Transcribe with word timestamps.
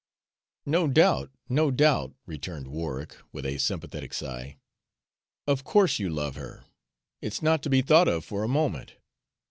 "No 0.65 0.87
doubt 0.87 1.29
no 1.47 1.69
doubt," 1.69 2.15
returned 2.25 2.69
Warwick, 2.69 3.17
with 3.31 3.45
a 3.45 3.59
sympathetic 3.59 4.15
sigh; 4.15 4.57
"of 5.45 5.63
course 5.63 5.99
you 5.99 6.09
love 6.09 6.35
her. 6.37 6.63
It's 7.21 7.43
not 7.43 7.61
to 7.61 7.69
be 7.69 7.83
thought 7.83 8.07
of 8.07 8.25
for 8.25 8.41
a 8.41 8.47
moment. 8.47 8.95